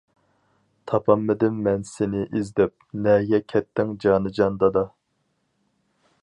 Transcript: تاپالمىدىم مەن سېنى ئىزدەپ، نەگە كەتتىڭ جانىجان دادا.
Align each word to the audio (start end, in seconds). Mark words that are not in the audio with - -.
تاپالمىدىم 0.91 1.59
مەن 1.67 1.85
سېنى 1.89 2.23
ئىزدەپ، 2.39 2.73
نەگە 3.09 3.41
كەتتىڭ 3.53 3.93
جانىجان 4.07 4.59
دادا. 4.65 4.85